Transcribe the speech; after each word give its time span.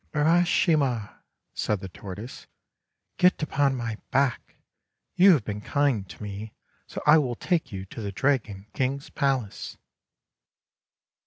* 0.09 0.13
Urashima," 0.15 1.19
said 1.53 1.79
the 1.79 1.87
Tortoise, 1.87 2.47
<:'get 3.19 3.43
upon 3.43 3.75
my 3.75 3.99
back. 4.09 4.55
You 5.15 5.33
have 5.33 5.45
been 5.45 5.61
kind 5.61 6.09
to 6.09 6.23
me, 6.23 6.53
so 6.87 7.03
I 7.05 7.19
will 7.19 7.35
take 7.35 7.71
you 7.71 7.85
to 7.85 8.01
the 8.01 8.11
Dragon 8.11 8.65
King's 8.73 9.11
palace." 9.11 9.77